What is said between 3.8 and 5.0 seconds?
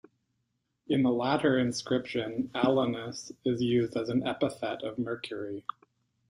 as an epithet of